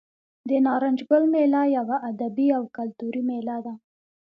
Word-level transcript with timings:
د 0.49 0.49
نارنج 0.65 0.99
ګل 1.09 1.23
میله 1.33 1.61
یوه 1.77 1.97
ادبي 2.11 2.47
او 2.57 2.63
کلتوري 2.77 3.21
میله 3.29 3.57
ده. 3.65 3.73